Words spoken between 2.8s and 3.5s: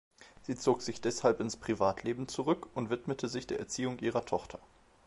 widmete sich